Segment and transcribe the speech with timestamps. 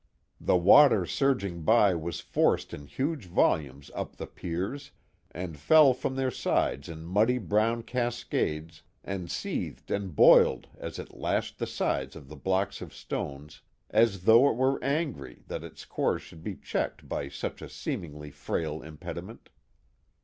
[0.39, 4.89] The water surging by was forced in huge volumes up the piers,
[5.29, 11.13] and fell from their sides in muddy brown cascades, and seethed and boiled as it
[11.13, 13.61] lashed the sides of the blocks of stones,
[13.91, 18.31] as though it were angry that its course should be checked by such a seemingly
[18.31, 19.49] frail impediment.